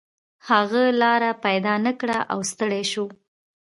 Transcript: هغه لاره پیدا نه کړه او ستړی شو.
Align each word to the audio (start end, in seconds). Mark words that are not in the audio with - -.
هغه 0.49 0.83
لاره 1.01 1.31
پیدا 1.45 1.75
نه 1.85 1.93
کړه 1.99 2.17
او 2.33 2.39
ستړی 2.51 2.83
شو. 2.91 3.05